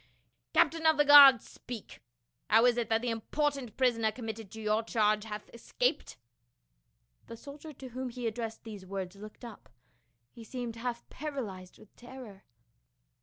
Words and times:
Captain 0.51 0.87
of 0.87 0.97
the 0.97 1.05
guard, 1.05 1.43
speak. 1.43 2.01
How 2.47 2.65
is 2.65 2.75
it 2.75 2.89
that 2.89 3.03
the 3.03 3.11
important 3.11 3.77
prisoner 3.77 4.11
committed 4.11 4.49
to 4.49 4.59
your 4.59 4.81
charge 4.81 5.25
hath 5.25 5.47
escaped?" 5.53 6.17
The 7.27 7.37
soldier 7.37 7.71
to 7.73 7.89
whom 7.89 8.09
he 8.09 8.25
addressed 8.25 8.63
these 8.63 8.83
words 8.83 9.15
looked 9.15 9.45
up; 9.45 9.69
he 10.31 10.43
seemed 10.43 10.75
half 10.77 11.07
paralyzed 11.11 11.77
with 11.77 11.95
terror. 11.95 12.45